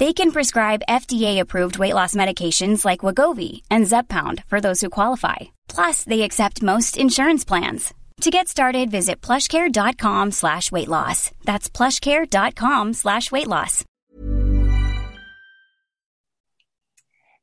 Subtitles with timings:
[0.00, 5.36] They can prescribe FDA-approved weight loss medications like Wegovy and Zepbound for those who qualify.
[5.68, 7.92] Plus, they accept most insurance plans.
[8.22, 11.30] To get started, visit plushcare.com slash weight loss.
[11.44, 13.84] That's plushcare.com slash weight loss.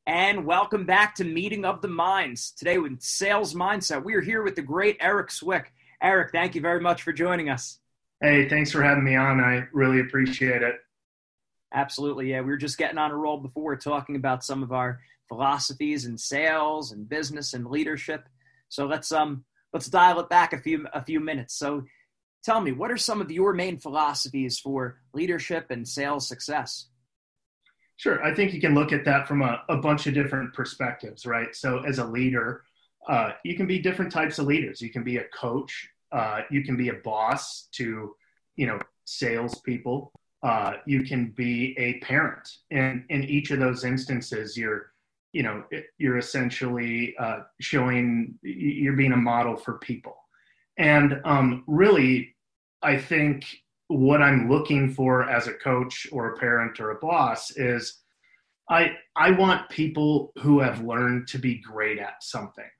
[0.04, 2.50] And welcome back to Meeting of the Minds.
[2.50, 5.72] Today with Sales Mindset, we are here with the great Eric Swick.
[6.02, 7.78] Eric, thank you very much for joining us.
[8.20, 9.38] Hey, thanks for having me on.
[9.38, 10.74] I really appreciate it.
[11.72, 12.30] Absolutely.
[12.30, 16.06] Yeah, we were just getting on a roll before talking about some of our philosophies
[16.06, 18.26] and sales and business and leadership.
[18.68, 21.54] So let's um let's dial it back a few a few minutes.
[21.54, 21.84] So
[22.42, 26.86] tell me, what are some of your main philosophies for leadership and sales success?
[27.96, 28.22] Sure.
[28.24, 31.54] I think you can look at that from a, a bunch of different perspectives, right?
[31.54, 32.62] So as a leader,
[33.08, 34.80] uh, you can be different types of leaders.
[34.80, 35.88] You can be a coach.
[36.12, 38.14] Uh, you can be a boss to,
[38.54, 40.12] you know, salespeople.
[40.42, 42.48] Uh, you can be a parent.
[42.70, 44.92] And in each of those instances, you're,
[45.32, 45.64] you know,
[45.98, 50.16] you're essentially uh, showing you're being a model for people.
[50.76, 52.36] And um, really,
[52.82, 53.44] I think
[53.88, 58.00] what I'm looking for as a coach or a parent or a boss is
[58.70, 62.70] I I want people who have learned to be great at something.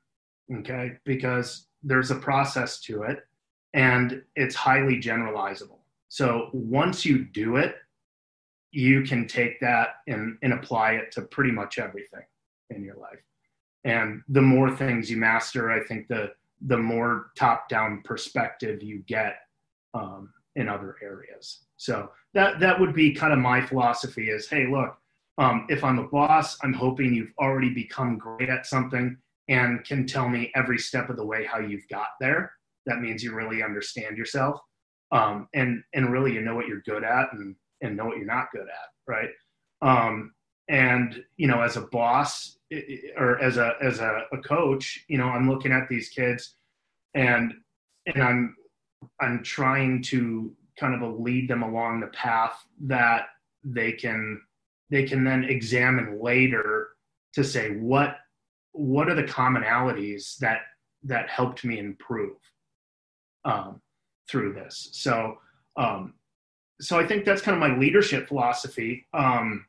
[0.58, 0.92] Okay?
[1.04, 3.20] Because there's a process to it
[3.74, 5.77] and it's highly generalizable.
[6.08, 7.76] So once you do it,
[8.70, 12.24] you can take that and, and apply it to pretty much everything
[12.70, 13.22] in your life.
[13.84, 16.32] And the more things you master, I think the
[16.66, 19.36] the more top down perspective you get
[19.94, 21.60] um, in other areas.
[21.76, 24.96] So that that would be kind of my philosophy is, hey, look,
[25.38, 29.16] um, if I'm a boss, I'm hoping you've already become great at something
[29.48, 32.52] and can tell me every step of the way how you've got there.
[32.86, 34.60] That means you really understand yourself,
[35.10, 38.26] um, and and really you know what you're good at and and know what you're
[38.26, 39.30] not good at, right?
[39.82, 40.34] Um,
[40.68, 42.58] and you know, as a boss
[43.16, 46.54] or as a as a, a coach, you know, I'm looking at these kids,
[47.14, 47.54] and
[48.06, 48.56] and I'm
[49.20, 53.26] I'm trying to kind of lead them along the path that
[53.64, 54.40] they can
[54.90, 56.88] they can then examine later
[57.34, 58.16] to say what
[58.72, 60.60] what are the commonalities that
[61.02, 62.36] that helped me improve
[63.44, 63.80] um,
[64.28, 64.90] through this.
[64.92, 65.38] So
[65.76, 66.14] um,
[66.80, 69.06] so I think that's kind of my leadership philosophy.
[69.12, 69.66] Um,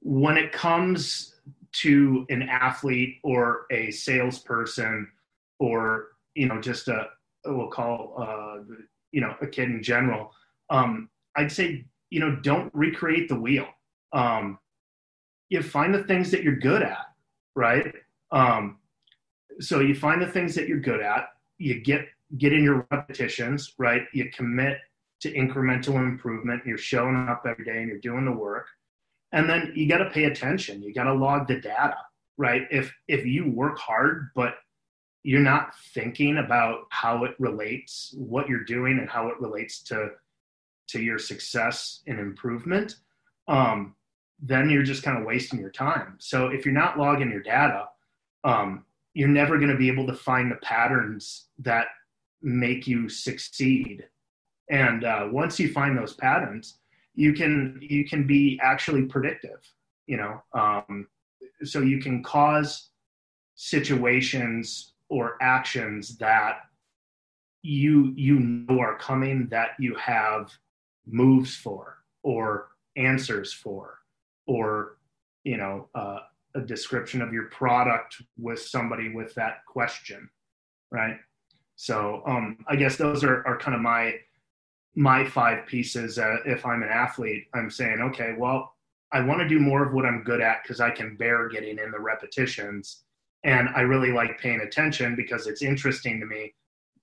[0.00, 1.34] when it comes
[1.72, 5.10] to an athlete or a salesperson
[5.58, 7.08] or you know just a
[7.44, 8.62] we'll call uh,
[9.12, 10.32] you know a kid in general
[10.70, 13.66] um, i'd say you know don't recreate the wheel
[14.12, 14.58] um,
[15.48, 17.06] you find the things that you're good at
[17.54, 17.92] right
[18.32, 18.78] um,
[19.60, 21.28] so you find the things that you're good at
[21.58, 22.06] you get
[22.38, 24.02] get in your repetitions right?
[24.12, 24.78] You commit
[25.20, 26.62] to incremental improvement.
[26.66, 28.66] You're showing up every day and you're doing the work.
[29.32, 30.82] And then you got to pay attention.
[30.82, 31.96] You got to log the data
[32.36, 32.62] right?
[32.70, 34.54] If if you work hard but
[35.22, 40.10] you're not thinking about how it relates what you're doing and how it relates to
[40.88, 42.96] to your success and improvement
[43.48, 43.94] um,
[44.40, 46.16] then you're just kind of wasting your time.
[46.18, 47.88] So if you're not logging your data
[48.44, 48.84] um,
[49.14, 51.86] you're never going to be able to find the patterns that
[52.42, 54.04] make you succeed
[54.70, 56.78] and uh, once you find those patterns
[57.14, 59.60] you can you can be actually predictive
[60.06, 61.06] you know um,
[61.64, 62.90] so you can cause
[63.54, 66.60] situations or actions that
[67.62, 70.50] you you know are coming that you have
[71.06, 73.98] moves for or answers for,
[74.46, 74.96] or
[75.44, 76.18] you know, uh,
[76.54, 80.28] a description of your product with somebody with that question,
[80.90, 81.18] right?
[81.76, 84.14] So um, I guess those are, are kind of my
[84.98, 86.18] my five pieces.
[86.18, 88.72] Uh, if I'm an athlete, I'm saying, okay, well,
[89.12, 91.78] I want to do more of what I'm good at because I can bear getting
[91.78, 93.04] in the repetitions,
[93.44, 96.54] and I really like paying attention because it's interesting to me,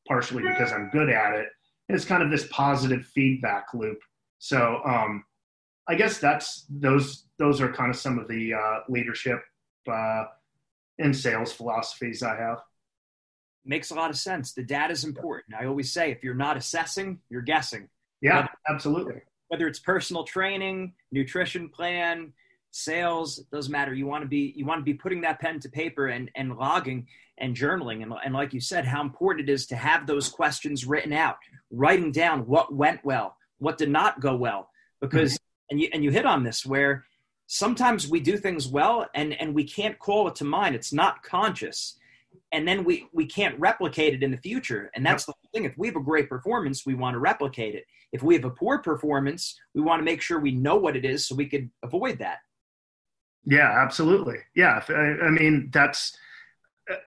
[0.08, 1.50] partially because I'm good at it.
[1.90, 4.00] it's kind of this positive feedback loop.
[4.40, 5.24] So um,
[5.88, 9.42] I guess that's those those are kind of some of the uh, leadership
[9.90, 10.26] uh,
[11.00, 12.60] and sales philosophies I have.
[13.66, 14.54] Makes a lot of sense.
[14.54, 15.56] The data is important.
[15.56, 17.90] I always say if you're not assessing, you're guessing.
[18.22, 19.22] Yeah, whether, absolutely.
[19.48, 22.34] Whether it's personal training, nutrition plan,
[22.72, 23.94] sales, it doesn't matter.
[23.94, 26.58] You want to be you want to be putting that pen to paper and and
[26.58, 27.08] logging
[27.38, 28.04] and journaling.
[28.04, 31.38] And, and like you said, how important it is to have those questions written out,
[31.72, 34.70] writing down what went well, what did not go well.
[35.00, 35.72] Because mm-hmm.
[35.72, 37.06] and you and you hit on this where
[37.48, 41.24] sometimes we do things well and and we can't call it to mind it's not
[41.24, 41.98] conscious
[42.52, 44.92] and then we we can't replicate it in the future.
[44.96, 45.66] And that's the thing.
[45.66, 47.86] If we have a great performance we want to replicate it.
[48.12, 51.06] If we have a poor performance we want to make sure we know what it
[51.06, 52.40] is so we could avoid that.
[53.46, 54.38] Yeah absolutely.
[54.56, 56.16] Yeah i, I mean that's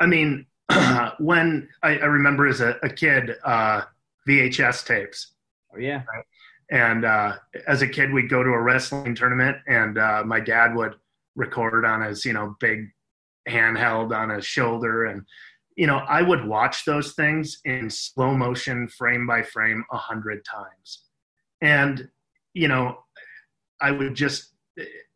[0.01, 0.47] i mean
[1.19, 3.83] when I, I, remember as a, a kid uh,
[4.29, 5.33] vhs tapes.
[5.73, 6.03] Oh yeah.
[6.13, 6.25] Right?
[6.71, 7.37] And uh,
[7.69, 10.97] as a kid, we'd go to a wrestling tournament, and uh, my dad would
[11.37, 12.91] record on his, you know, big
[13.49, 15.23] handheld on his shoulder, and
[15.77, 20.45] you know, I would watch those things in slow motion, frame by frame, a hundred
[20.45, 21.05] times,
[21.61, 22.09] and
[22.55, 22.99] you know,
[23.81, 24.55] I would just,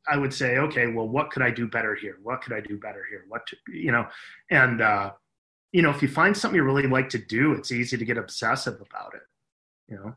[0.06, 2.18] I would say, okay, well, what could I do better here?
[2.22, 3.24] What could I do better here?
[3.28, 4.06] What, to, you know,
[4.50, 5.12] and uh,
[5.72, 8.18] you know, if you find something you really like to do, it's easy to get
[8.18, 9.22] obsessive about it,
[9.88, 10.14] you know.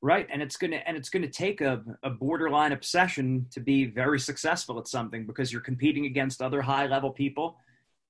[0.00, 4.20] Right, and it's gonna and it's gonna take a, a borderline obsession to be very
[4.20, 7.58] successful at something because you're competing against other high level people,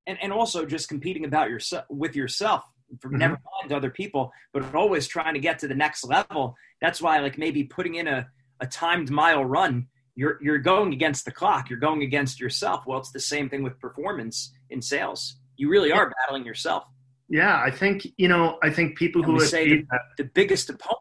[0.07, 2.63] and and also just competing about yourself with yourself.
[3.01, 3.21] From mm-hmm.
[3.21, 6.57] never mind other people, but always trying to get to the next level.
[6.83, 8.29] That's why, like maybe putting in a,
[8.61, 11.71] a timed mile run, you're you're going against the clock.
[11.71, 12.85] You're going against yourself.
[12.87, 15.37] Well, it's the same thing with performance in sales.
[15.57, 16.85] You really are battling yourself.
[17.31, 18.59] Yeah, I think you know.
[18.63, 21.01] I think people and who say the, the biggest opponent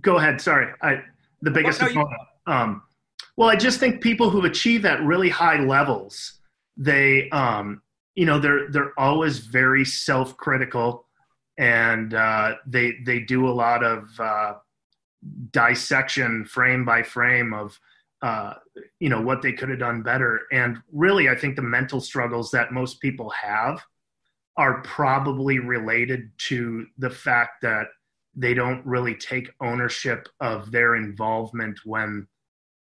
[0.00, 0.40] go ahead.
[0.40, 1.02] Sorry, I
[1.42, 2.00] the biggest oh, no.
[2.00, 2.82] You- um,
[3.36, 6.40] well, I just think people who achieve at really high levels,
[6.76, 7.82] they, um,
[8.16, 11.06] you know, they're they're always very self-critical,
[11.56, 14.54] and uh, they they do a lot of uh,
[15.52, 17.78] dissection, frame by frame, of
[18.22, 18.54] uh,
[18.98, 20.40] you know what they could have done better.
[20.50, 23.84] And really, I think the mental struggles that most people have
[24.56, 27.86] are probably related to the fact that
[28.38, 32.28] they don't really take ownership of their involvement when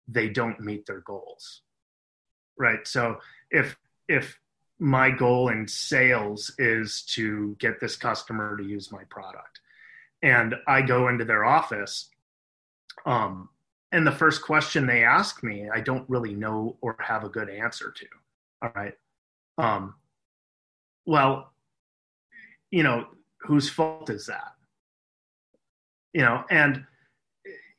[0.06, 1.62] they don't meet their goals.
[2.56, 2.86] Right?
[2.86, 3.18] So
[3.50, 3.76] if
[4.08, 4.38] if
[4.78, 9.60] my goal in sales is to get this customer to use my product
[10.24, 12.08] and i go into their office
[13.06, 13.48] um,
[13.92, 17.48] and the first question they ask me i don't really know or have a good
[17.48, 18.06] answer to.
[18.60, 18.94] All right?
[19.56, 19.94] Um,
[21.06, 21.52] well
[22.72, 23.06] you know
[23.42, 24.52] whose fault is that
[26.12, 26.84] you know, and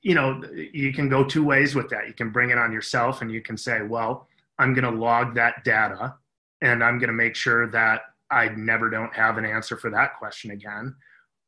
[0.03, 2.07] you know, you can go two ways with that.
[2.07, 4.27] You can bring it on yourself and you can say, well,
[4.59, 6.15] I'm going to log that data
[6.61, 10.17] and I'm going to make sure that I never don't have an answer for that
[10.19, 10.93] question again.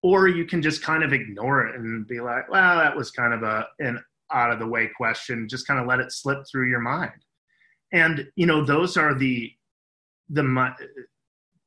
[0.04, 3.34] Or you can just kind of ignore it and be like, well, that was kind
[3.34, 5.50] of a, an out of the way question.
[5.50, 7.12] Just kind of let it slip through your mind.
[7.92, 9.52] And, you know, those are the,
[10.30, 10.74] the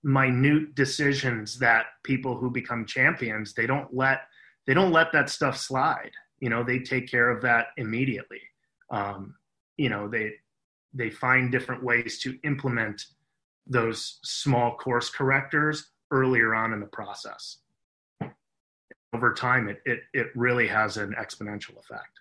[0.02, 4.22] minute decisions that people who become champions, they don't let
[4.68, 6.10] they don't let that stuff slide.
[6.40, 8.42] You know, they take care of that immediately.
[8.90, 9.34] Um,
[9.78, 10.32] you know, they
[10.92, 13.06] they find different ways to implement
[13.66, 17.58] those small course correctors earlier on in the process.
[19.14, 22.20] Over time, it it it really has an exponential effect.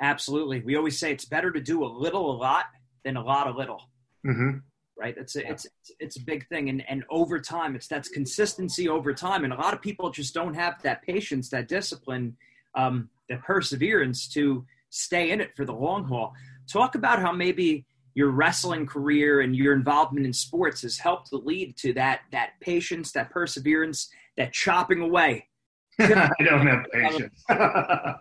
[0.00, 2.66] Absolutely, we always say it's better to do a little a lot
[3.04, 3.82] than a lot a little.
[4.24, 4.58] Mm-hmm
[4.96, 5.14] right?
[5.16, 5.52] It's a, yeah.
[5.52, 5.66] it's
[5.98, 9.56] it's a big thing, and and over time, it's that's consistency over time, and a
[9.56, 12.36] lot of people just don't have that patience, that discipline,
[12.74, 16.32] um, that perseverance to stay in it for the long haul.
[16.70, 17.84] Talk about how maybe
[18.14, 22.50] your wrestling career and your involvement in sports has helped to lead to that that
[22.60, 25.48] patience, that perseverance, that chopping away.
[26.00, 27.44] I don't have patience.
[27.50, 28.16] I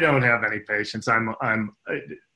[0.00, 1.06] don't have any patience.
[1.06, 1.76] I'm I'm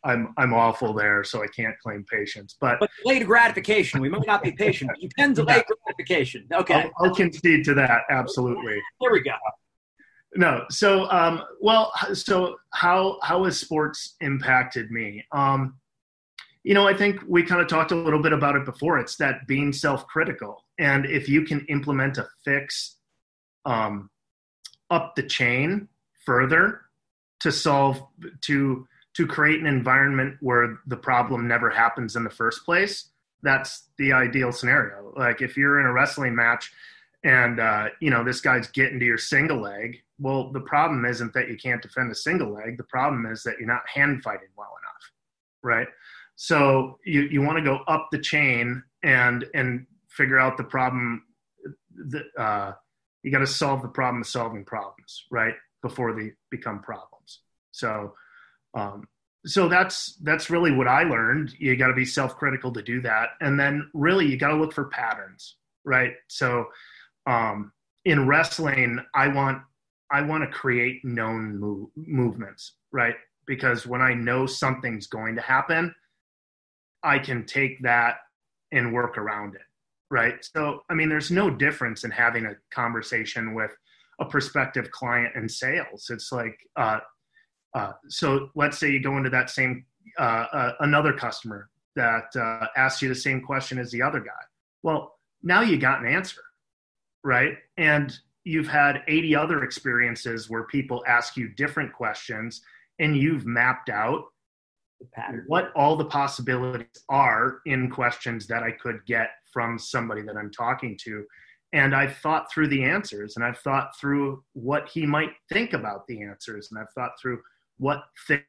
[0.05, 2.57] I'm I'm awful there, so I can't claim patience.
[2.61, 4.01] But, but delayed gratification.
[4.01, 5.63] We might not be patient, but you can delay yeah.
[5.85, 6.47] gratification.
[6.53, 8.03] Okay, I'll, I'll, concede to that.
[8.11, 8.81] Absolutely.
[9.01, 9.35] There we go.
[10.37, 10.65] no.
[10.71, 15.25] So, um, well, so how how has sports impacted me?
[15.33, 15.75] Um,
[16.63, 18.99] you know, I think we kind of talked a little bit about it before.
[18.99, 22.99] It's that being self-critical, and if you can implement a fix
[23.65, 24.11] um,
[24.91, 25.89] up the chain
[26.25, 26.83] further
[27.41, 28.03] to solve
[28.43, 33.11] to to create an environment where the problem never happens in the first place,
[33.43, 35.13] that's the ideal scenario.
[35.17, 36.73] Like if you're in a wrestling match
[37.25, 41.33] and uh, you know this guy's getting to your single leg well the problem isn't
[41.35, 42.77] that you can't defend a single leg.
[42.77, 45.13] The problem is that you're not hand fighting well enough
[45.63, 45.89] right?
[46.37, 51.25] So you, you want to go up the chain and and figure out the problem
[52.11, 52.73] that uh,
[53.23, 55.55] you got to solve the problem of solving problems right?
[55.83, 57.41] Before they become problems.
[57.73, 58.15] So
[58.75, 59.09] um,
[59.45, 61.53] so that's that's really what i learned.
[61.59, 63.31] You got to be self-critical to do that.
[63.41, 66.13] And then really you got to look for patterns right?
[66.29, 66.67] So
[67.27, 67.73] um,
[68.05, 69.63] in wrestling, I want
[70.11, 73.15] I want to create known move, movements, right?
[73.47, 75.95] Because when I know something's going to happen,
[77.03, 78.17] I can take that
[78.73, 79.63] and work around it,
[80.13, 80.35] right?
[80.55, 83.73] So, I mean, there's no difference in having a conversation with
[84.21, 86.09] a prospective client in sales.
[86.11, 87.01] It's like, uh,
[87.75, 89.87] uh, so let's say you go into that same
[90.19, 94.43] uh, uh another customer that uh, asks you the same question as the other guy.
[94.83, 96.43] Well, now you got an answer
[97.25, 97.57] right?
[97.77, 102.63] And you've had 80 other experiences where people ask you different questions
[102.99, 104.25] and you've mapped out
[105.47, 110.51] what all the possibilities are in questions that I could get from somebody that I'm
[110.51, 111.25] talking to.
[111.73, 116.07] And I've thought through the answers and I've thought through what he might think about
[116.07, 117.41] the answers and I've thought through
[117.79, 118.43] what things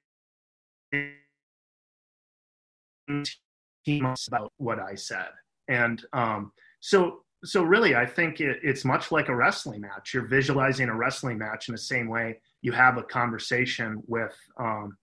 [3.84, 5.30] he must about what I said.
[5.68, 10.28] And um, so so really i think it, it's much like a wrestling match you're
[10.28, 14.98] visualizing a wrestling match in the same way you have a conversation with um,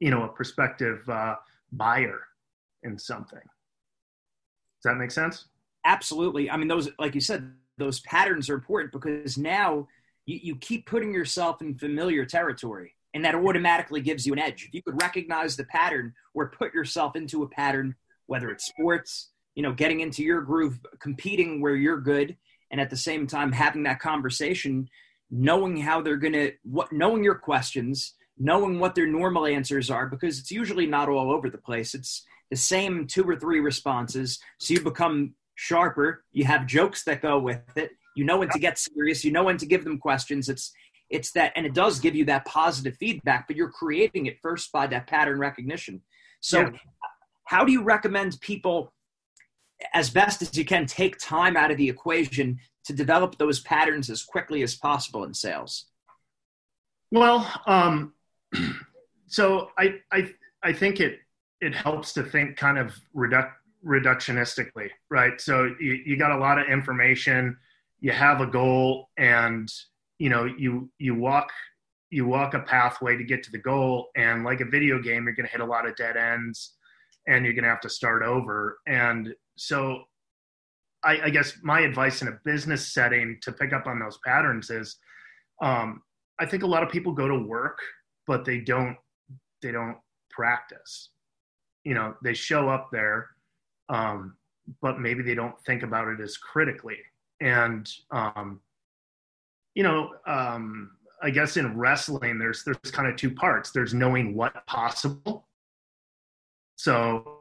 [0.00, 1.36] you know a prospective uh,
[1.72, 2.20] buyer
[2.82, 3.38] in something.
[3.38, 5.46] Does that make sense?
[5.84, 6.50] Absolutely.
[6.50, 9.86] I mean those like you said those patterns are important because now
[10.26, 14.64] you, you keep putting yourself in familiar territory and that automatically gives you an edge.
[14.66, 17.94] If you could recognize the pattern or put yourself into a pattern
[18.26, 22.36] whether it's sports you know, getting into your groove, competing where you're good,
[22.70, 24.88] and at the same time having that conversation,
[25.32, 30.38] knowing how they're gonna, what, knowing your questions, knowing what their normal answers are, because
[30.38, 31.94] it's usually not all over the place.
[31.94, 36.24] It's the same two or three responses, so you become sharper.
[36.32, 37.90] You have jokes that go with it.
[38.16, 39.24] You know when to get serious.
[39.24, 40.48] You know when to give them questions.
[40.48, 40.72] It's
[41.10, 44.70] it's that, and it does give you that positive feedback, but you're creating it first
[44.72, 46.02] by that pattern recognition.
[46.40, 46.70] So, yeah.
[47.44, 48.92] how do you recommend people
[49.94, 54.10] as best as you can, take time out of the equation to develop those patterns
[54.10, 55.86] as quickly as possible in sales?
[57.10, 58.12] Well, um,
[59.26, 61.18] so I, I, I think it,
[61.60, 63.52] it helps to think kind of reduc-
[63.84, 65.40] reductionistically, right?
[65.40, 67.56] So you, you got a lot of information,
[68.00, 69.68] you have a goal, and
[70.18, 71.50] you know you you walk
[72.10, 75.34] you walk a pathway to get to the goal, and like a video game, you're
[75.34, 76.74] going to hit a lot of dead ends,
[77.26, 78.78] and you're going to have to start over.
[78.86, 80.04] And so
[81.04, 84.70] I, I, guess my advice in a business setting to pick up on those patterns
[84.70, 84.96] is
[85.60, 86.02] um,
[86.40, 87.78] I think a lot of people go to work,
[88.28, 88.96] but they don't
[89.60, 89.96] they don't
[90.30, 91.08] practice.
[91.82, 93.30] You know, they show up there,
[93.88, 94.36] um,
[94.80, 96.98] but maybe they don't think about it as critically.
[97.40, 98.60] And um,
[99.74, 100.90] you know, um,
[101.22, 103.72] I guess in wrestling, there's there's kind of two parts.
[103.72, 105.48] There's knowing what possible.
[106.76, 107.40] So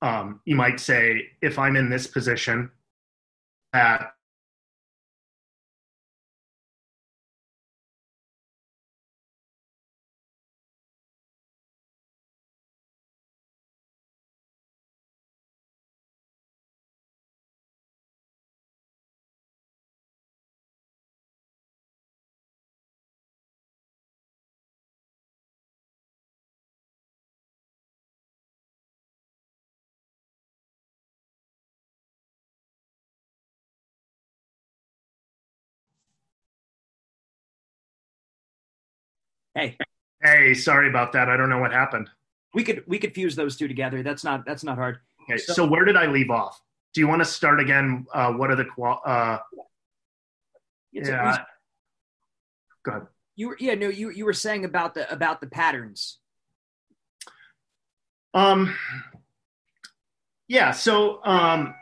[0.00, 2.70] um, you might say, if I'm in this position,
[3.74, 4.12] that
[39.58, 39.76] Hey.
[40.22, 41.28] Hey, sorry about that.
[41.28, 42.08] I don't know what happened.
[42.54, 44.04] We could we could fuse those two together.
[44.04, 44.98] That's not that's not hard.
[45.24, 45.36] Okay.
[45.36, 46.60] So, so where did I leave off?
[46.94, 48.06] Do you want to start again?
[48.14, 49.02] Uh, what are the qual?
[49.04, 49.38] Uh,
[50.92, 51.38] yeah.
[52.84, 53.02] Go ahead.
[53.34, 56.18] You were yeah no you you were saying about the about the patterns.
[58.32, 58.74] Um.
[60.46, 60.70] Yeah.
[60.70, 61.74] So um.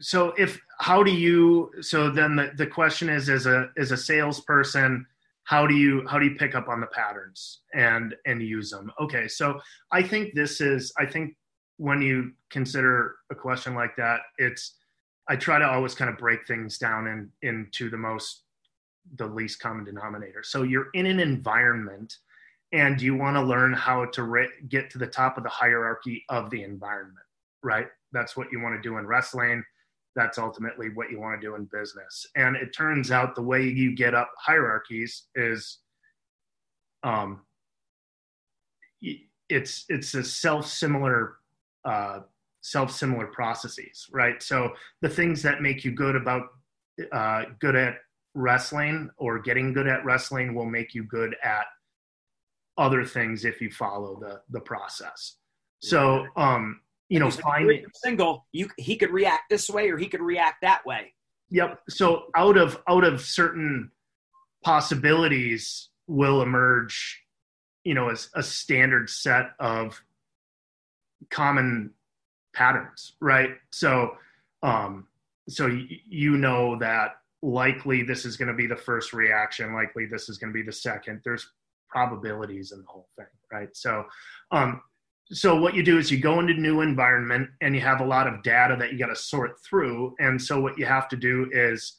[0.00, 3.96] So if how do you so then the, the question is as a as a
[3.96, 5.06] salesperson
[5.44, 8.90] how do you how do you pick up on the patterns and and use them
[9.00, 9.58] okay so
[9.92, 11.34] i think this is i think
[11.78, 14.76] when you consider a question like that it's
[15.28, 18.44] i try to always kind of break things down in into the most
[19.16, 20.42] the least common denominator.
[20.42, 22.14] So you're in an environment
[22.72, 26.24] and you want to learn how to re- get to the top of the hierarchy
[26.28, 27.26] of the environment
[27.62, 27.88] right?
[28.12, 29.62] That's what you want to do in wrestling
[30.20, 32.26] that's ultimately what you want to do in business.
[32.36, 35.78] And it turns out the way you get up hierarchies is
[37.02, 37.40] um,
[39.48, 41.36] it's it's a self similar
[41.86, 42.20] uh,
[42.60, 44.42] self similar processes, right?
[44.42, 46.48] So the things that make you good about
[47.10, 47.96] uh, good at
[48.34, 51.64] wrestling or getting good at wrestling will make you good at
[52.76, 55.36] other things if you follow the the process.
[55.82, 60.22] So um, you know, finding single, you he could react this way or he could
[60.22, 61.12] react that way.
[61.50, 61.80] Yep.
[61.90, 63.90] So out of out of certain
[64.64, 67.20] possibilities will emerge,
[67.84, 70.00] you know, as a standard set of
[71.30, 71.90] common
[72.54, 73.50] patterns, right?
[73.70, 74.12] So,
[74.62, 75.08] um,
[75.48, 80.06] so y- you know that likely this is going to be the first reaction, likely
[80.06, 81.22] this is going to be the second.
[81.24, 81.50] There's
[81.88, 83.68] probabilities in the whole thing, right?
[83.72, 84.04] So,
[84.52, 84.82] um,
[85.32, 88.26] so what you do is you go into new environment and you have a lot
[88.26, 90.14] of data that you got to sort through.
[90.18, 91.98] And so what you have to do is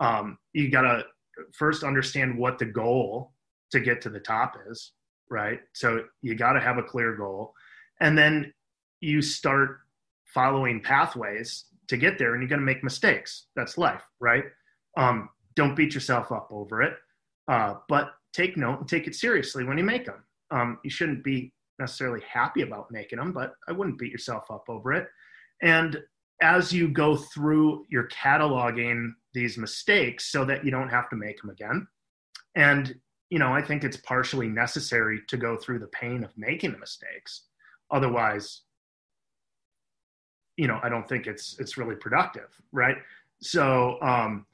[0.00, 1.04] um, you got to
[1.52, 3.32] first understand what the goal
[3.70, 4.92] to get to the top is
[5.32, 5.60] right?
[5.72, 7.54] So you got to have a clear goal.
[8.00, 8.52] And then
[9.00, 9.78] you start
[10.26, 13.46] following pathways to get there and you're going to make mistakes.
[13.56, 14.44] That's life right?
[14.96, 16.94] Um, don't beat yourself up over it.
[17.48, 20.22] Uh, but take note and take it seriously when you make them
[20.52, 24.64] um, you shouldn't be necessarily happy about making them, but I wouldn't beat yourself up
[24.68, 25.08] over it.
[25.62, 25.98] And
[26.40, 31.40] as you go through, you're cataloging these mistakes so that you don't have to make
[31.40, 31.86] them again.
[32.54, 32.94] And,
[33.30, 36.78] you know, I think it's partially necessary to go through the pain of making the
[36.78, 37.44] mistakes.
[37.90, 38.62] Otherwise,
[40.56, 42.96] you know, I don't think it's it's really productive, right?
[43.40, 44.46] So, um,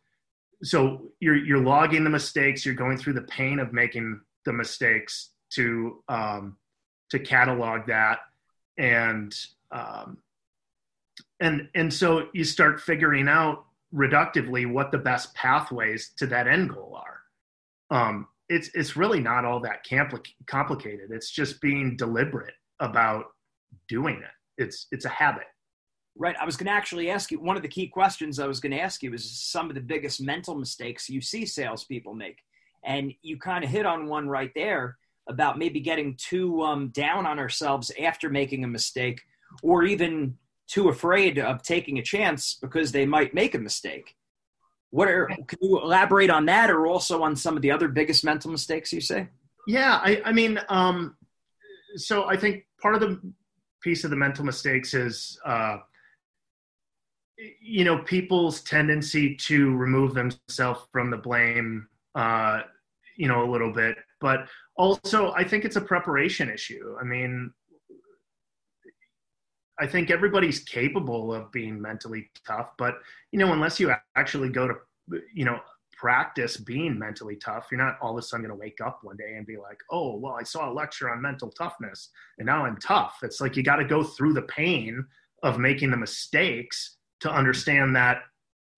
[0.62, 5.30] so you're you're logging the mistakes, you're going through the pain of making the mistakes
[5.50, 6.56] to um,
[7.10, 8.20] to catalog that.
[8.76, 9.34] And
[9.70, 10.18] um,
[11.40, 16.70] and and so you start figuring out reductively what the best pathways to that end
[16.70, 17.20] goal are.
[17.90, 21.10] Um, it's it's really not all that compli- complicated.
[21.10, 23.26] It's just being deliberate about
[23.88, 24.62] doing it.
[24.62, 25.44] It's it's a habit.
[26.16, 26.36] Right.
[26.40, 28.72] I was going to actually ask you one of the key questions i was going
[28.72, 32.38] to ask you is some of the biggest mental mistakes you see salespeople make.
[32.84, 37.26] And you kind of hit on one right there about maybe getting too um, down
[37.26, 39.22] on ourselves after making a mistake
[39.62, 40.36] or even
[40.66, 44.16] too afraid of taking a chance because they might make a mistake.
[44.90, 48.24] What are, can you elaborate on that or also on some of the other biggest
[48.24, 49.28] mental mistakes you say?
[49.66, 51.16] Yeah, I, I mean, um,
[51.96, 53.20] so I think part of the
[53.82, 55.78] piece of the mental mistakes is, uh,
[57.60, 62.62] you know, people's tendency to remove themselves from the blame, uh,
[63.16, 63.96] you know, a little bit.
[64.20, 66.96] But also, I think it's a preparation issue.
[67.00, 67.52] I mean,
[69.80, 72.96] I think everybody's capable of being mentally tough, but
[73.30, 74.74] you know, unless you actually go to,
[75.32, 75.60] you know,
[75.96, 79.16] practice being mentally tough, you're not all of a sudden going to wake up one
[79.16, 82.64] day and be like, "Oh, well, I saw a lecture on mental toughness, and now
[82.64, 85.04] I'm tough." It's like you got to go through the pain
[85.42, 88.22] of making the mistakes to understand that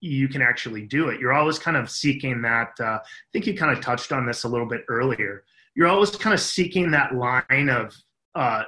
[0.00, 1.20] you can actually do it.
[1.20, 2.72] You're always kind of seeking that.
[2.80, 3.00] Uh, I
[3.32, 6.40] think you kind of touched on this a little bit earlier you're always kind of
[6.40, 7.96] seeking that line of
[8.34, 8.64] uh,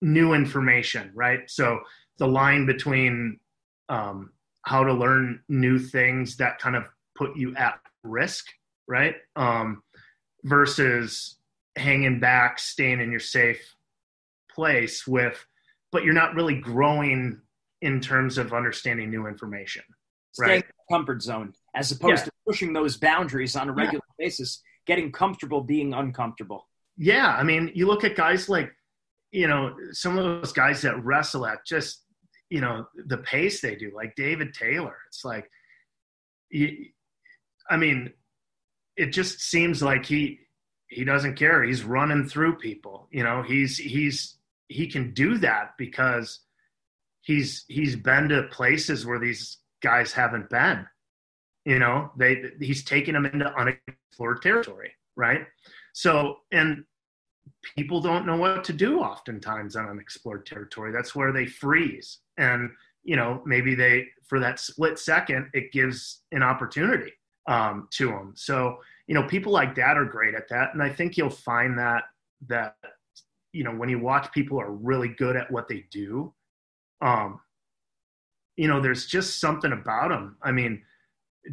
[0.00, 1.40] new information, right?
[1.48, 1.80] So
[2.18, 3.38] the line between
[3.88, 8.46] um, how to learn new things that kind of put you at risk,
[8.88, 9.16] right?
[9.36, 9.82] Um,
[10.44, 11.36] versus
[11.76, 13.74] hanging back, staying in your safe
[14.50, 15.44] place with,
[15.92, 17.40] but you're not really growing
[17.82, 19.82] in terms of understanding new information,
[20.34, 20.64] Staying right?
[20.90, 22.24] comfort zone as opposed yeah.
[22.24, 24.26] to pushing those boundaries on a regular yeah.
[24.26, 26.68] basis getting comfortable being uncomfortable.
[26.96, 28.70] Yeah, I mean, you look at guys like,
[29.32, 32.02] you know, some of those guys that wrestle at just,
[32.50, 34.96] you know, the pace they do, like David Taylor.
[35.08, 35.50] It's like,
[37.70, 38.12] I mean,
[38.96, 40.40] it just seems like he
[40.88, 41.64] he doesn't care.
[41.64, 43.08] He's running through people.
[43.10, 44.36] You know, he's he's
[44.68, 46.40] he can do that because
[47.22, 50.86] he's he's been to places where these guys haven't been.
[51.64, 55.46] You know, they he's taking them into unexplored territory, right?
[55.92, 56.84] So, and
[57.76, 60.92] people don't know what to do oftentimes on unexplored territory.
[60.92, 62.18] That's where they freeze.
[62.36, 62.70] And
[63.04, 67.12] you know, maybe they, for that split second, it gives an opportunity
[67.46, 68.32] um, to them.
[68.34, 70.70] So, you know, people like that are great at that.
[70.72, 72.04] And I think you'll find that,
[72.48, 72.76] that,
[73.52, 76.32] you know, when you watch people are really good at what they do,
[77.02, 77.40] um,
[78.56, 80.36] you know, there's just something about him.
[80.42, 80.82] I mean,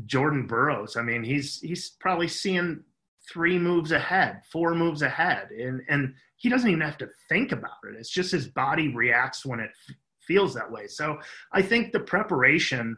[0.05, 2.83] Jordan Burroughs, I mean, he's, he's probably seeing
[3.31, 5.49] three moves ahead, four moves ahead.
[5.51, 7.95] And, and he doesn't even have to think about it.
[7.97, 10.87] It's just his body reacts when it f- feels that way.
[10.87, 11.19] So
[11.51, 12.97] I think the preparation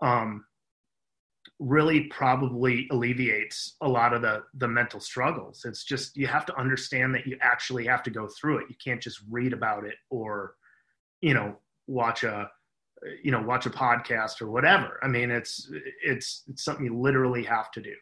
[0.00, 0.44] um,
[1.58, 5.64] really probably alleviates a lot of the the mental struggles.
[5.64, 8.66] It's just you have to understand that you actually have to go through it.
[8.68, 10.54] You can't just read about it or
[11.20, 11.56] you know
[11.86, 12.50] watch a
[13.22, 14.98] you know watch a podcast or whatever.
[15.02, 15.70] I mean it's
[16.04, 17.94] it's it's something you literally have to do.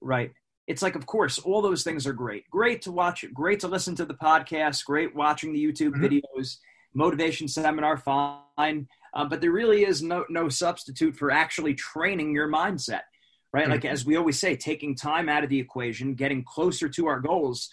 [0.00, 0.32] Right.
[0.66, 2.48] It's like, of course, all those things are great.
[2.48, 6.04] Great to watch, great to listen to the podcast, great watching the YouTube mm-hmm.
[6.04, 6.58] videos,
[6.94, 8.86] motivation seminar, fine.
[9.12, 13.00] Um, but there really is no no substitute for actually training your mindset,
[13.52, 13.64] right?
[13.64, 13.72] Mm-hmm.
[13.72, 17.18] Like as we always say, taking time out of the equation, getting closer to our
[17.18, 17.68] goals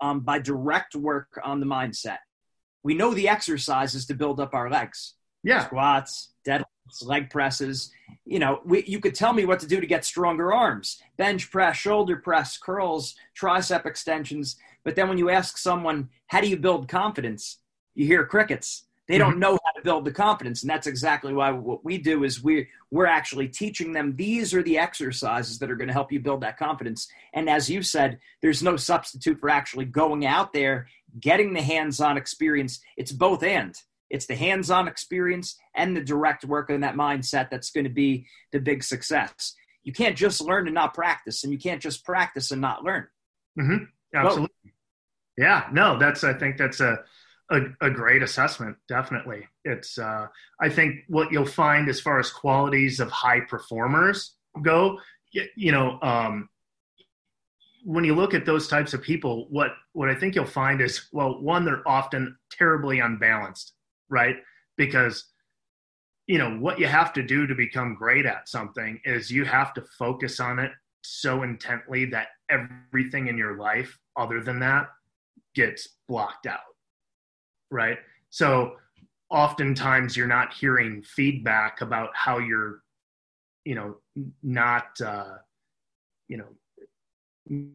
[0.00, 2.18] um, by direct work on the mindset.
[2.82, 5.14] We know the exercises to build up our legs.
[5.42, 7.90] Yeah, squats, deadlifts, leg presses.
[8.24, 11.50] You know, we, you could tell me what to do to get stronger arms: bench
[11.50, 14.56] press, shoulder press, curls, tricep extensions.
[14.84, 17.58] But then when you ask someone, "How do you build confidence?"
[17.98, 19.40] you hear crickets they don't mm-hmm.
[19.40, 22.68] know how to build the confidence and that's exactly why what we do is we
[22.90, 26.40] we're actually teaching them these are the exercises that are going to help you build
[26.40, 30.86] that confidence and as you said there's no substitute for actually going out there
[31.20, 33.74] getting the hands-on experience it's both and
[34.10, 38.26] it's the hands-on experience and the direct work and that mindset that's going to be
[38.52, 42.50] the big success you can't just learn and not practice and you can't just practice
[42.50, 43.06] and not learn
[43.58, 43.84] mm-hmm.
[44.14, 44.72] absolutely both.
[45.36, 46.98] yeah no that's i think that's a
[47.50, 48.76] a, a great assessment.
[48.88, 49.98] Definitely, it's.
[49.98, 50.26] Uh,
[50.60, 54.98] I think what you'll find as far as qualities of high performers go,
[55.32, 56.48] you, you know, um,
[57.84, 61.08] when you look at those types of people, what what I think you'll find is,
[61.12, 63.72] well, one, they're often terribly unbalanced,
[64.08, 64.36] right?
[64.76, 65.24] Because
[66.26, 69.72] you know what you have to do to become great at something is you have
[69.74, 70.70] to focus on it
[71.02, 74.88] so intently that everything in your life other than that
[75.54, 76.60] gets blocked out
[77.70, 77.98] right?
[78.30, 78.76] So
[79.30, 82.82] oftentimes you're not hearing feedback about how you're,
[83.64, 83.96] you know,
[84.42, 85.36] not, uh,
[86.28, 86.48] you know,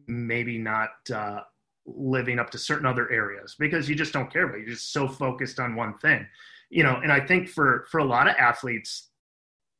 [0.06, 1.40] maybe not uh,
[1.86, 4.60] living up to certain other areas because you just don't care about it.
[4.60, 6.26] You're just so focused on one thing,
[6.70, 7.00] you know.
[7.02, 9.10] And I think for for a lot of athletes,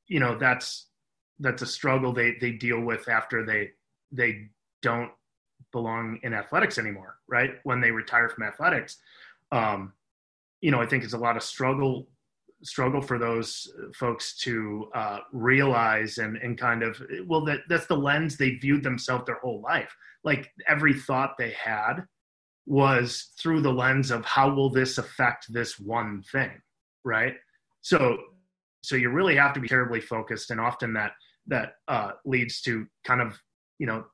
[0.06, 0.86] you know, that's
[1.40, 3.70] that's a struggle they they deal with after they
[4.12, 4.48] they
[4.82, 5.10] don't
[5.72, 7.52] belong in athletics anymore, right?
[7.64, 8.98] When they retire from athletics.
[9.50, 9.92] Um,
[10.60, 12.08] you know, I think it's a lot of struggle
[12.64, 17.96] struggle for those folks to uh, realize and and kind of well that that's the
[17.96, 19.94] lens they viewed themselves their whole life.
[20.24, 22.04] Like every thought they had
[22.66, 26.60] was through the lens of how will this affect this one thing,
[27.04, 27.34] right?
[27.82, 28.18] So
[28.82, 31.12] so you really have to be terribly focused, and often that
[31.46, 33.40] that uh, leads to kind of
[33.78, 34.04] you know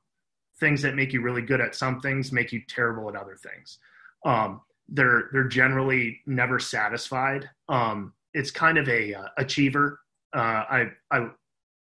[0.59, 3.79] things that make you really good at some things make you terrible at other things.
[4.25, 7.49] Um, they're they're generally never satisfied.
[7.69, 9.99] Um, it's kind of a uh, achiever.
[10.33, 11.27] Uh, I I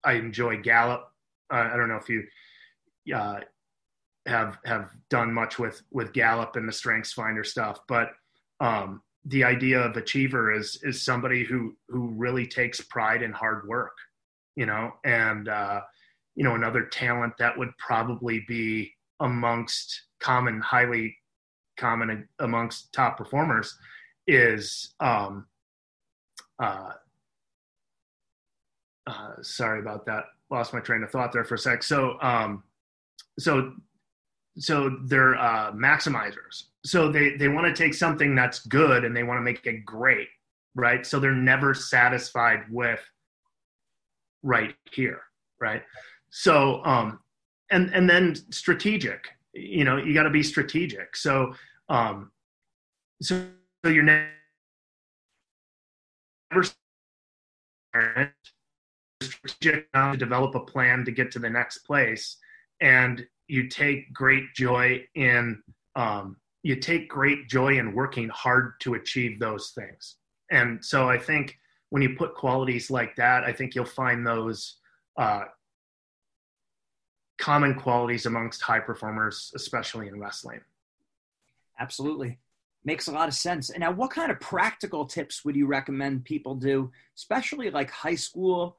[0.04, 1.12] I enjoy Gallup.
[1.52, 2.24] Uh, I don't know if you
[3.16, 3.40] uh,
[4.26, 8.12] have have done much with with Gallup and the Strengths Finder stuff, but
[8.60, 13.68] um, the idea of achiever is is somebody who who really takes pride in hard
[13.68, 13.96] work,
[14.56, 15.82] you know, and uh,
[16.36, 21.16] you know another talent that would probably be amongst common highly
[21.78, 23.78] common amongst top performers
[24.28, 25.46] is um,
[26.60, 26.92] uh,
[29.08, 30.26] uh, sorry about that.
[30.52, 31.84] Lost my train of thought there for a sec.
[31.84, 32.64] So um,
[33.38, 33.74] so
[34.58, 36.66] so they're uh, maximizers.
[36.84, 39.86] So they they want to take something that's good and they want to make it
[39.86, 40.28] great
[40.76, 41.06] right?
[41.06, 43.02] So they're never satisfied with
[44.44, 45.22] right here
[45.60, 45.84] right?
[46.30, 47.20] So um
[47.72, 51.16] and and then strategic you know you got to be strategic.
[51.16, 51.54] So
[51.90, 52.32] um,
[53.22, 53.48] so,
[53.84, 54.04] so you're
[59.62, 62.38] to develop a plan to get to the next place,
[62.82, 65.62] and you take great joy in
[65.96, 70.16] um, you take great joy in working hard to achieve those things.
[70.52, 71.58] And so I think
[71.90, 74.78] when you put qualities like that, I think you'll find those
[75.18, 75.46] uh,
[77.40, 80.60] common qualities amongst high performers, especially in wrestling.
[81.80, 82.40] Absolutely.
[82.86, 83.70] Makes a lot of sense.
[83.70, 88.16] And now, what kind of practical tips would you recommend people do, especially like high
[88.16, 88.78] school,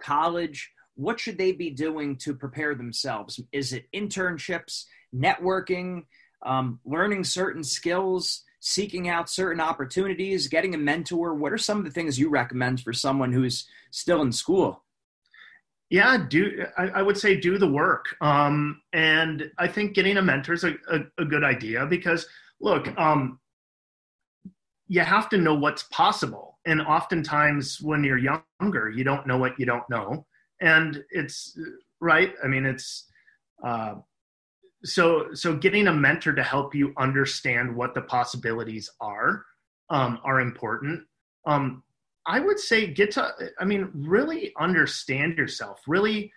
[0.00, 0.70] college?
[0.94, 3.40] What should they be doing to prepare themselves?
[3.52, 4.84] Is it internships,
[5.14, 6.04] networking,
[6.42, 11.34] um, learning certain skills, seeking out certain opportunities, getting a mentor?
[11.34, 14.84] What are some of the things you recommend for someone who's still in school?
[15.88, 20.22] Yeah, do I, I would say do the work, um, and I think getting a
[20.22, 22.28] mentor is a, a, a good idea because
[22.60, 23.38] look, um,
[24.88, 26.58] you have to know what's possible.
[26.66, 30.26] And oftentimes when you're younger, you don't know what you don't know.
[30.60, 31.58] And it's
[32.00, 32.34] right.
[32.44, 33.06] I mean, it's,
[33.64, 33.94] uh,
[34.84, 39.44] so, so getting a mentor to help you understand what the possibilities are,
[39.90, 41.02] um, are important.
[41.46, 41.82] Um,
[42.26, 46.32] I would say get to, I mean, really understand yourself, really,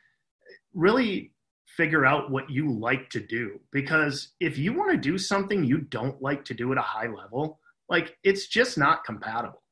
[0.74, 1.33] really
[1.76, 3.60] figure out what you like to do.
[3.72, 7.08] Because if you want to do something you don't like to do at a high
[7.08, 7.60] level,
[7.90, 9.64] like it's just not compatible.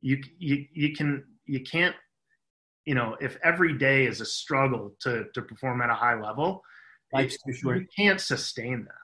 [0.00, 1.94] You you you can you can't
[2.84, 6.62] you know if every day is a struggle to to perform at a high level,
[7.12, 7.78] life's too short.
[7.78, 8.94] You can't sustain that.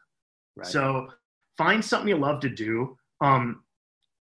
[0.57, 0.67] Right.
[0.67, 1.09] So
[1.57, 2.97] find something you love to do.
[3.21, 3.65] Um,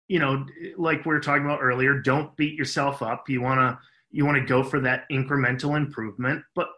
[0.08, 3.28] you know, like we were talking about earlier, don't beat yourself up.
[3.28, 3.78] You wanna
[4.10, 6.68] you want to go for that incremental improvement, but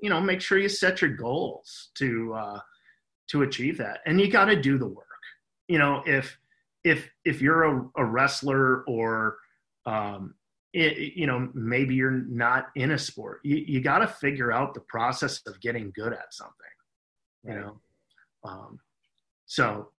[0.00, 2.60] you know, make sure you set your goals to uh,
[3.28, 5.06] to achieve that, and you got to do the work.
[5.68, 6.38] You know, if
[6.84, 9.38] if if you're a, a wrestler or
[9.86, 10.34] um,
[10.72, 14.74] it, you know maybe you're not in a sport, you, you got to figure out
[14.74, 16.54] the process of getting good at something.
[17.46, 17.80] You know,
[18.44, 18.78] um,
[19.46, 19.90] so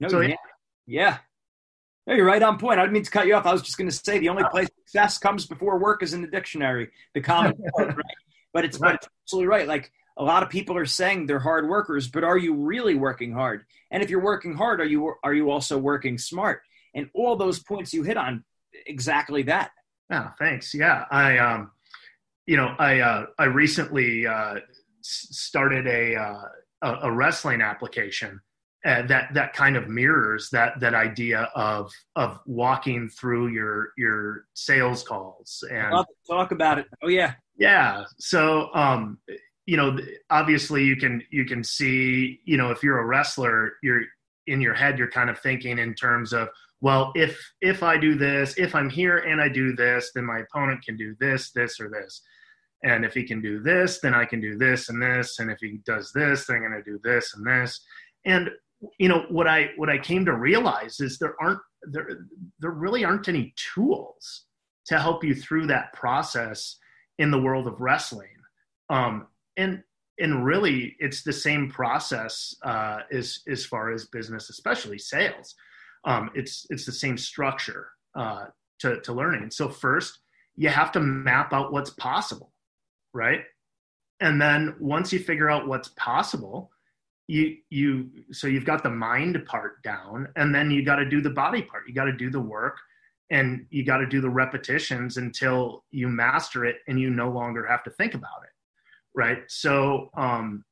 [0.00, 0.36] no, so, yeah.
[0.86, 1.18] yeah.
[2.06, 2.78] No, you're right on point.
[2.78, 3.46] I didn't mean to cut you off.
[3.46, 6.22] I was just going to say the only place success comes before work is in
[6.22, 7.94] the dictionary, the common right?
[8.52, 8.92] But it's, right.
[8.92, 9.68] but it's absolutely right.
[9.68, 13.32] Like a lot of people are saying they're hard workers, but are you really working
[13.32, 13.64] hard?
[13.90, 16.62] And if you're working hard, are you are you also working smart?
[16.94, 18.44] And all those points you hit on,
[18.86, 19.70] exactly that.
[20.10, 20.74] Yeah, thanks.
[20.74, 21.70] Yeah, I um,
[22.46, 24.56] you know, I uh, I recently uh,
[25.02, 28.40] started a uh, a wrestling application
[28.84, 34.46] uh, that that kind of mirrors that that idea of of walking through your your
[34.54, 36.86] sales calls and talk about it.
[37.02, 38.04] Oh yeah, yeah.
[38.18, 39.18] So, um,
[39.66, 39.98] you know,
[40.30, 44.02] obviously you can you can see, you know, if you're a wrestler, you're
[44.46, 46.48] in your head, you're kind of thinking in terms of,
[46.80, 50.40] well, if if I do this, if I'm here and I do this, then my
[50.40, 52.22] opponent can do this, this, or this.
[52.84, 55.38] And if he can do this, then I can do this and this.
[55.38, 57.80] And if he does this, then I'm going to do this and this.
[58.24, 58.50] And
[58.98, 62.08] you know what I what I came to realize is there aren't there
[62.60, 64.44] there really aren't any tools
[64.86, 66.76] to help you through that process
[67.18, 68.28] in the world of wrestling.
[68.90, 69.26] Um,
[69.56, 69.82] and
[70.18, 75.54] and really, it's the same process uh, as as far as business, especially sales.
[76.04, 78.46] Um, it's it's the same structure uh,
[78.80, 79.50] to to learning.
[79.50, 80.18] So first,
[80.56, 82.52] you have to map out what's possible,
[83.12, 83.42] right?
[84.20, 86.70] And then once you figure out what's possible,
[87.28, 91.20] you you so you've got the mind part down, and then you got to do
[91.20, 91.82] the body part.
[91.86, 92.78] You got to do the work
[93.30, 97.66] and you got to do the repetitions until you master it and you no longer
[97.66, 98.50] have to think about it
[99.16, 99.38] right?
[99.48, 100.64] So um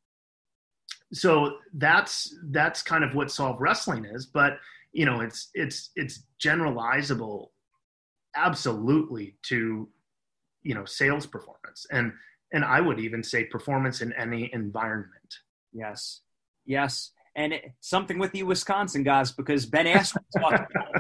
[1.13, 4.59] so that's that's kind of what solve wrestling is but
[4.93, 7.49] you know it's it's it's generalizable
[8.37, 9.89] absolutely to
[10.63, 12.13] you know sales performance and
[12.53, 15.35] and i would even say performance in any environment.
[15.73, 16.21] Yes.
[16.65, 17.11] Yes.
[17.37, 20.94] And it, something with you wisconsin guys because ben askren talked about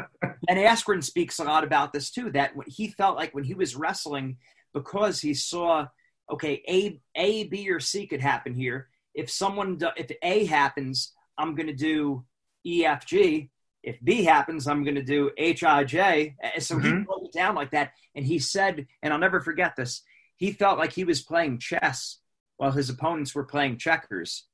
[0.49, 2.31] and Askren speaks a lot about this too.
[2.31, 4.39] That he felt like when he was wrestling,
[4.73, 5.87] because he saw,
[6.31, 8.89] okay, A, A, B, or C could happen here.
[9.15, 12.25] If someone, if A happens, I'm going to do
[12.67, 13.51] E, F, G.
[13.83, 16.37] If B happens, I'm going to do H, I, J.
[16.59, 16.99] So mm-hmm.
[16.99, 20.03] he broke it down like that, and he said, and I'll never forget this.
[20.37, 22.19] He felt like he was playing chess
[22.57, 24.47] while his opponents were playing checkers.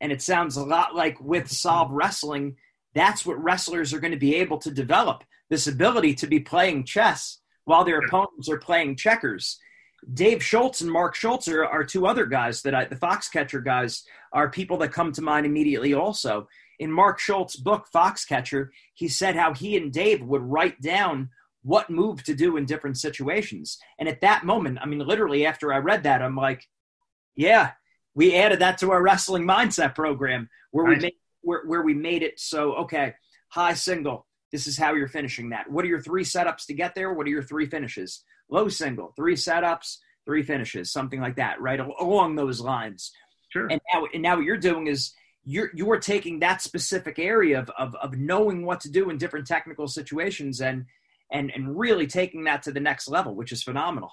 [0.00, 2.56] And it sounds a lot like with Solve Wrestling
[2.94, 6.84] that's what wrestlers are going to be able to develop this ability to be playing
[6.84, 9.58] chess while their opponents are playing checkers.
[10.14, 14.02] Dave Schultz and Mark Schultz are, are two other guys that I, the Foxcatcher guys
[14.32, 16.48] are people that come to mind immediately also.
[16.78, 21.28] In Mark Schultz's book, Foxcatcher, he said how he and Dave would write down
[21.62, 23.76] what move to do in different situations.
[23.98, 26.66] And at that moment, I mean, literally after I read that, I'm like,
[27.36, 27.72] yeah,
[28.14, 30.96] we added that to our wrestling mindset program where nice.
[30.96, 33.14] we made where, where we made it so okay
[33.48, 36.94] high single this is how you're finishing that what are your three setups to get
[36.94, 41.60] there what are your three finishes low single three setups three finishes something like that
[41.60, 43.12] right along those lines
[43.48, 45.12] sure and now and now what you're doing is
[45.44, 49.46] you're you're taking that specific area of, of of knowing what to do in different
[49.46, 50.84] technical situations and
[51.32, 54.10] and and really taking that to the next level, which is phenomenal.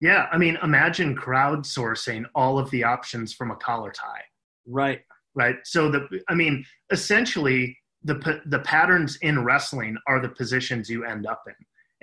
[0.00, 4.22] Yeah, I mean, imagine crowdsourcing all of the options from a collar tie.
[4.66, 5.00] Right.
[5.34, 5.56] Right.
[5.64, 11.26] So the I mean, essentially the the patterns in wrestling are the positions you end
[11.26, 11.54] up in.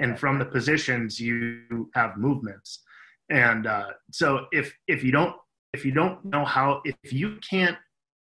[0.04, 2.82] And from the positions you have movements.
[3.30, 5.36] And uh, so if if you don't
[5.74, 7.78] if you don't know how if you can't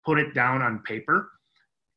[0.04, 1.30] put it down on paper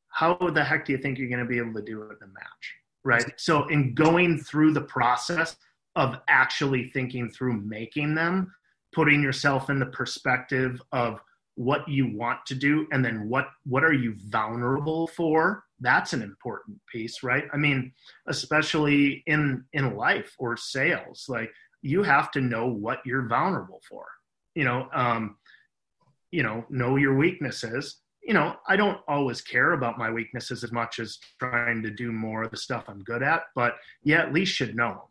[0.09, 2.29] how the heck do you think you're going to be able to do it in
[2.29, 3.31] a match right?
[3.37, 5.55] So in going through the process
[5.95, 8.51] of actually thinking through making them
[8.93, 11.19] putting yourself in the perspective of
[11.55, 15.63] what you want to do and then what what are you vulnerable for?
[15.79, 17.45] That's an important piece right?
[17.53, 17.91] I mean
[18.27, 24.05] especially in in life or sales like you have to know what you're vulnerable for.
[24.53, 25.37] You know um
[26.31, 28.01] you know know your weaknesses.
[28.23, 32.11] You know i don't always care about my weaknesses as much as trying to do
[32.11, 35.03] more of the stuff i'm good at but yeah at least should know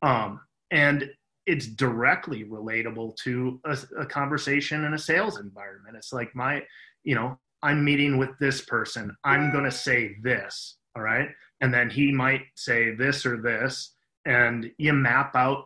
[0.00, 1.10] them um and
[1.46, 6.62] it's directly relatable to a, a conversation in a sales environment it's like my
[7.04, 9.16] you know I'm meeting with this person.
[9.24, 10.76] I'm going to say this.
[10.94, 11.28] All right.
[11.60, 13.92] And then he might say this or this.
[14.24, 15.64] And you map out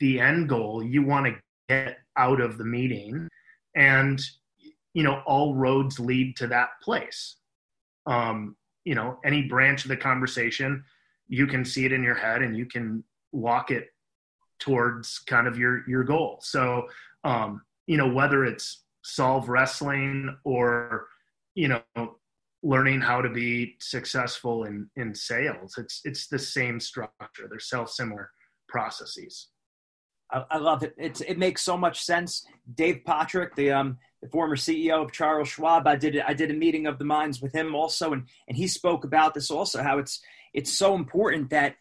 [0.00, 1.36] the end goal you want to
[1.68, 3.28] get out of the meeting.
[3.76, 4.20] And,
[4.94, 7.36] you know, all roads lead to that place.
[8.06, 10.84] Um, you know, any branch of the conversation,
[11.28, 13.88] you can see it in your head and you can walk it
[14.62, 16.38] towards kind of your your goal.
[16.40, 16.86] So,
[17.24, 21.08] um, you know, whether it's solve wrestling or
[21.54, 22.16] you know
[22.62, 27.48] learning how to be successful in in sales it's it's the same structure.
[27.50, 28.30] They're self similar
[28.68, 29.48] processes.
[30.30, 30.94] I, I, love it.
[30.96, 32.46] It's it makes so much sense.
[32.72, 36.54] Dave Pottruck the um the former ceo of charles schwab i did i did a
[36.54, 39.98] meeting of the minds with him also and and he spoke about this also how
[39.98, 40.20] it's
[40.54, 41.74] it's so important that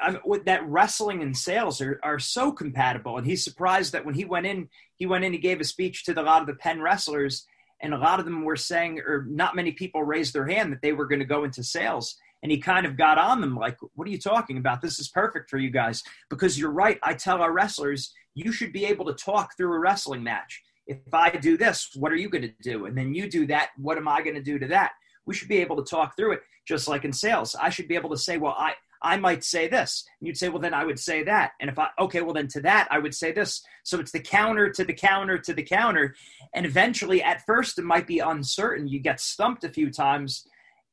[0.00, 3.18] I mean, that wrestling and sales are, are so compatible.
[3.18, 6.04] And he's surprised that when he went in he went in he gave a speech
[6.04, 7.46] to the, a lot of the penn wrestlers
[7.80, 10.82] and a lot of them were saying or not many people raised their hand that
[10.82, 12.16] they were going to go into sales.
[12.42, 14.80] And he kind of got on them like what are you talking about?
[14.80, 16.02] This is perfect for you guys.
[16.30, 19.78] Because you're right i tell our wrestlers you should be able to talk through a
[19.78, 20.62] wrestling match.
[20.86, 22.86] If i do this what are you going to do?
[22.86, 24.92] And then you do that what am i going to do to that?
[25.26, 27.54] We should be able to talk through it just like in sales.
[27.54, 30.04] I should be able to say well i I might say this.
[30.20, 31.52] And you'd say, well, then I would say that.
[31.60, 33.62] And if I, okay, well, then to that, I would say this.
[33.82, 36.14] So it's the counter to the counter to the counter.
[36.54, 38.88] And eventually, at first, it might be uncertain.
[38.88, 40.46] You get stumped a few times.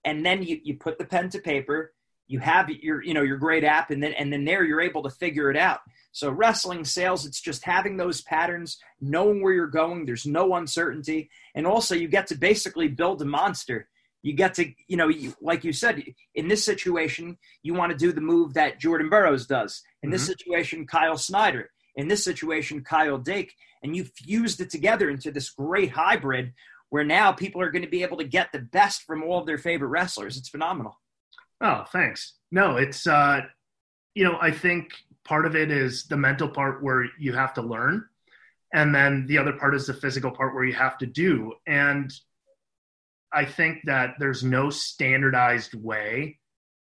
[0.06, 1.94] And then you, you put the pen to paper.
[2.28, 3.92] You have your, you know, your great app.
[3.92, 5.80] And then, and then there you're able to figure it out.
[6.12, 10.06] So wrestling sales, it's just having those patterns, knowing where you're going.
[10.06, 11.30] There's no uncertainty.
[11.56, 13.88] And also you get to basically build a monster
[14.24, 17.98] you get to you know you, like you said in this situation you want to
[17.98, 19.84] do the move that jordan burroughs does.
[20.02, 20.32] In this mm-hmm.
[20.32, 21.70] situation kyle snyder.
[21.96, 23.54] In this situation kyle dake.
[23.84, 26.54] And you fused it together into this great hybrid
[26.90, 29.46] where now people are going to be able to get the best from all of
[29.46, 30.38] their favorite wrestlers.
[30.38, 31.00] It's phenomenal.
[31.62, 32.34] Oh thanks.
[32.52, 33.42] No it's uh
[34.16, 37.62] you know i think part of it is the mental part where you have to
[37.62, 38.06] learn.
[38.74, 41.54] And then the other part is the physical part where you have to do.
[41.68, 42.12] And
[43.34, 46.40] I think that there's no standardized way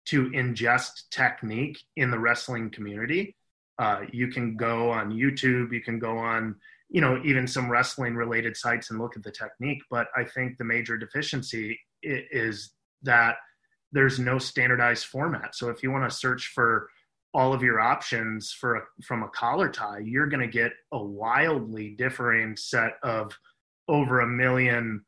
[0.06, 3.36] to ingest technique in the wrestling community.
[3.80, 6.56] Uh, you can go on YouTube, you can go on,
[6.90, 9.82] you know, even some wrestling related sites and look at the technique.
[9.90, 12.72] But I think the major deficiency is
[13.04, 13.38] that
[13.92, 15.56] there's no standardized format.
[15.56, 16.90] So if you want to search for
[17.34, 21.04] all of your options for a, from a collar tie, you're going to get a
[21.04, 23.38] wildly differing set of
[23.88, 25.04] over a million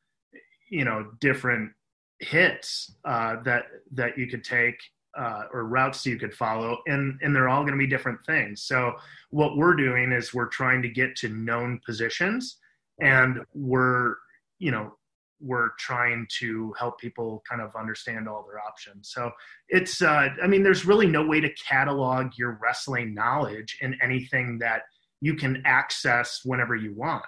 [0.70, 1.72] you know different
[2.20, 4.78] hits uh, that that you could take
[5.18, 8.64] uh, or routes you could follow and and they're all going to be different things.
[8.64, 8.94] So
[9.30, 12.58] what we're doing is we're trying to get to known positions
[13.02, 14.16] and we're
[14.60, 14.98] you know
[15.42, 19.10] we're trying to help people kind of understand all their options.
[19.14, 19.32] So
[19.70, 24.58] it's uh, i mean there's really no way to catalog your wrestling knowledge in anything
[24.60, 24.84] that
[25.22, 27.26] you can access whenever you want.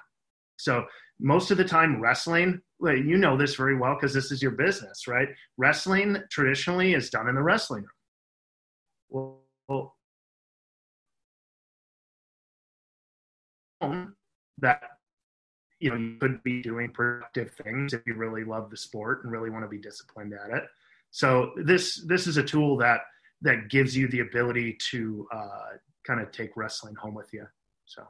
[0.58, 0.86] So
[1.20, 5.08] most of the time wrestling you know this very well because this is your business
[5.08, 5.30] right?
[5.58, 7.86] Wrestling traditionally is done in the wrestling
[9.12, 9.36] room.
[9.80, 9.96] Well
[14.60, 14.82] that
[15.80, 19.32] you know you could be doing productive things if you really love the sport and
[19.32, 20.64] really want to be disciplined at it.
[21.12, 23.02] So this this is a tool that
[23.42, 27.46] that gives you the ability to uh, kind of take wrestling home with you
[27.86, 28.04] so.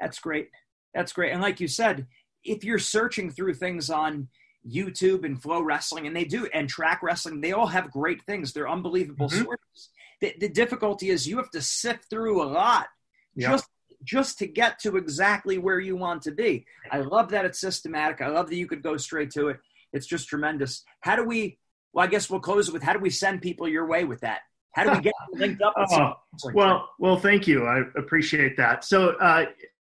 [0.00, 0.48] That's great.
[0.94, 1.32] That's great.
[1.32, 2.06] And like you said
[2.44, 4.28] if you're searching through things on
[4.68, 8.52] YouTube and Flow Wrestling, and they do, and Track Wrestling, they all have great things.
[8.52, 9.44] They're unbelievable mm-hmm.
[9.44, 9.90] sources.
[10.20, 12.88] The, the, difficulty is you have to sift through a lot
[13.34, 13.52] yeah.
[13.52, 13.66] just
[14.02, 16.64] just to get to exactly where you want to be.
[16.90, 18.22] I love that it's systematic.
[18.22, 19.58] I love that you could go straight to it.
[19.92, 20.84] It's just tremendous.
[21.00, 21.58] How do we?
[21.92, 24.40] Well, I guess we'll close with how do we send people your way with that?
[24.72, 25.74] How do we get linked up?
[25.76, 26.12] oh,
[26.54, 27.66] well, well, thank you.
[27.66, 28.84] I appreciate that.
[28.84, 29.46] So, uh,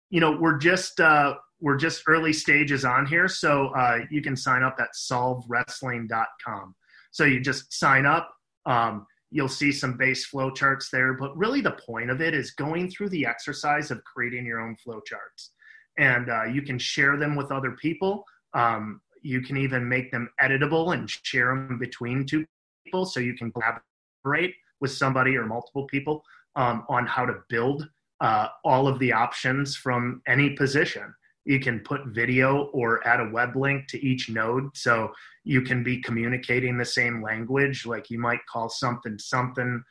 [0.10, 4.36] you know, we're just uh, we're just early stages on here, so uh, you can
[4.36, 6.76] sign up at solvewrestling.com.
[7.12, 8.34] So you just sign up.
[8.66, 12.52] Um, you'll see some base flow charts there, but really the point of it is
[12.52, 15.52] going through the exercise of creating your own flow charts,
[15.98, 18.26] and uh, you can share them with other people.
[18.54, 22.46] Um, you can even make them editable and share them between two
[22.84, 26.24] people, so you can collaborate with somebody or multiple people
[26.56, 27.88] um, on how to build
[28.20, 31.14] uh, all of the options from any position.
[31.46, 35.12] You can put video or add a web link to each node so
[35.44, 37.86] you can be communicating the same language.
[37.86, 39.84] Like you might call something something,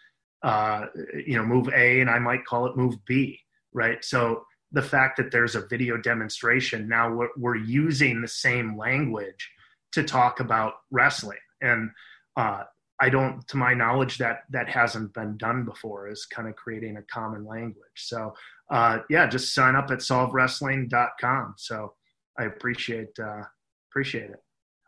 [0.42, 0.86] uh,
[1.26, 3.38] you know, move A, and I might call it move B,
[3.72, 4.04] right?
[4.04, 9.50] So the fact that there's a video demonstration now we're, we're using the same language
[9.90, 11.90] to talk about wrestling and
[12.36, 12.62] uh,
[13.00, 16.08] I don't, to my knowledge, that that hasn't been done before.
[16.08, 17.76] Is kind of creating a common language.
[17.96, 18.34] So,
[18.70, 21.54] uh, yeah, just sign up at solvewrestling.com.
[21.56, 21.94] So,
[22.38, 23.42] I appreciate uh,
[23.90, 24.42] appreciate it.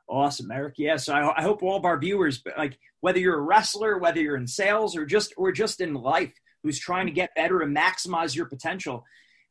[0.09, 0.75] Awesome, Eric.
[0.79, 4.21] Yeah, so I, I hope all of our viewers, like whether you're a wrestler, whether
[4.21, 7.77] you're in sales, or just or just in life, who's trying to get better and
[7.77, 9.05] maximize your potential,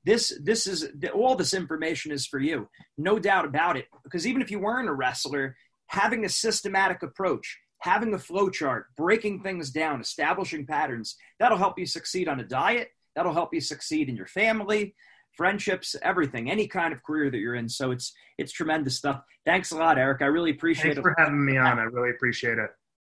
[0.03, 2.67] this this is all this information is for you,
[2.97, 3.85] no doubt about it.
[4.03, 5.55] Because even if you weren't a wrestler,
[5.87, 11.77] having a systematic approach having a flow chart, breaking things down, establishing patterns, that'll help
[11.77, 12.89] you succeed on a diet.
[13.15, 14.95] That'll help you succeed in your family,
[15.35, 17.69] friendships, everything, any kind of career that you're in.
[17.69, 19.21] So it's it's tremendous stuff.
[19.45, 20.21] Thanks a lot, Eric.
[20.21, 21.03] I really appreciate Thanks it.
[21.03, 21.79] Thanks for having me on.
[21.79, 22.69] I really appreciate it.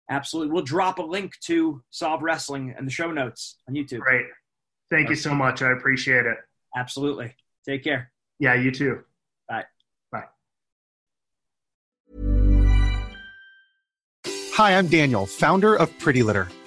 [0.10, 0.54] Absolutely.
[0.54, 4.00] We'll drop a link to Solve Wrestling and the show notes on YouTube.
[4.00, 4.26] Great.
[4.90, 5.12] Thank okay.
[5.12, 5.62] you so much.
[5.62, 6.38] I appreciate it.
[6.76, 7.36] Absolutely.
[7.68, 8.12] Take care.
[8.40, 9.04] Yeah, you too.
[9.50, 9.66] Bye.
[10.12, 10.24] Bye.
[14.54, 16.48] Hi, I'm Daniel, founder of Pretty Litter.